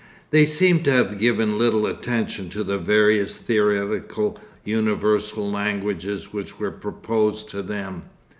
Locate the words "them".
7.61-8.01